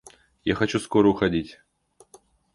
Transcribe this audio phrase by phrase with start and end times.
[0.43, 1.59] Я хочу скоро уходить.